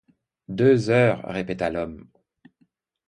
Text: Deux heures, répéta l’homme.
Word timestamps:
Deux 0.47 0.89
heures, 0.89 1.21
répéta 1.25 1.69
l’homme. 1.69 2.07